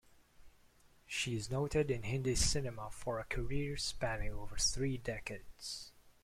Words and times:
She 1.05 1.35
is 1.35 1.51
noted 1.51 1.91
in 1.91 2.01
Hindi 2.01 2.33
cinema 2.33 2.89
for 2.89 3.19
a 3.19 3.23
career 3.23 3.77
spanning 3.77 4.31
over 4.33 4.57
three 4.57 4.97
decades. 4.97 5.91